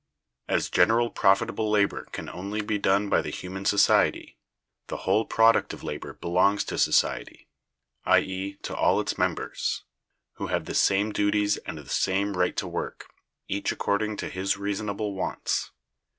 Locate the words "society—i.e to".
6.79-8.75